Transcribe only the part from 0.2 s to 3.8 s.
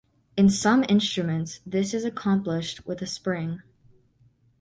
In some instruments, this is accomplished with a spring.